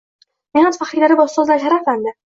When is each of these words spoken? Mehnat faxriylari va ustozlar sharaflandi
Mehnat 0.57 0.79
faxriylari 0.83 1.19
va 1.21 1.27
ustozlar 1.31 1.63
sharaflandi 1.67 2.17